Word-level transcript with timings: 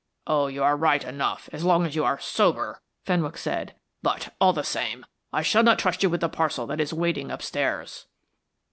"Oh, 0.25 0.47
you 0.47 0.63
are 0.63 0.75
right 0.75 1.03
enough 1.03 1.47
so 1.55 1.63
long 1.67 1.85
as 1.85 1.95
you 1.95 2.03
keep 2.09 2.23
sober," 2.23 2.81
Fenwick 3.05 3.37
said. 3.37 3.75
"But, 4.01 4.33
all 4.41 4.51
the 4.51 4.63
same, 4.63 5.05
I 5.31 5.43
shall 5.43 5.61
not 5.61 5.77
trust 5.77 6.01
you 6.01 6.09
with 6.09 6.21
the 6.21 6.27
parcel 6.27 6.65
that 6.65 6.81
is 6.81 6.91
waiting 6.91 7.29
upstairs." 7.29 8.07